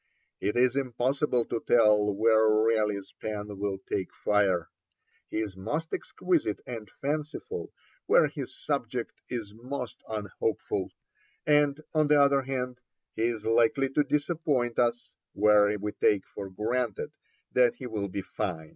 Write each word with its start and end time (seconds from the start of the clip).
It 0.39 0.57
is 0.57 0.75
impossible 0.75 1.45
to 1.45 1.59
tell 1.67 2.11
where 2.15 2.47
Raleigh's 2.47 3.13
pen 3.21 3.59
will 3.59 3.77
take 3.87 4.11
fire. 4.15 4.69
He 5.29 5.41
is 5.41 5.55
most 5.55 5.93
exquisite 5.93 6.59
and 6.65 6.89
fanciful 6.89 7.71
where 8.07 8.25
his 8.27 8.59
subject 8.65 9.21
is 9.29 9.53
most 9.53 10.01
unhopeful, 10.09 10.89
and, 11.45 11.81
on 11.93 12.07
the 12.07 12.19
other 12.19 12.41
hand, 12.41 12.79
he 13.13 13.27
is 13.27 13.45
likely 13.45 13.89
to 13.89 14.03
disappoint 14.03 14.79
us 14.79 15.11
where 15.33 15.77
we 15.77 15.91
take 15.91 16.25
for 16.25 16.49
granted 16.49 17.11
that 17.51 17.75
he 17.75 17.85
will 17.85 18.07
be 18.07 18.23
fine. 18.23 18.69